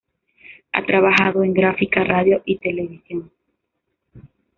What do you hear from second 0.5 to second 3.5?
Ha trabajado en gráfica, radio y televisión.